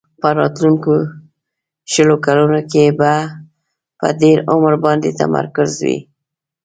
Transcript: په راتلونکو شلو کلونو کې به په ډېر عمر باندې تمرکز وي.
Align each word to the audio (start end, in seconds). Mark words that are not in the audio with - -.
په 0.21 0.27
راتلونکو 0.39 0.93
شلو 1.91 2.15
کلونو 2.25 2.59
کې 2.71 2.83
به 2.99 3.13
په 3.99 4.07
ډېر 4.21 4.37
عمر 4.51 4.73
باندې 4.85 5.17
تمرکز 5.21 5.71
وي. 5.85 5.97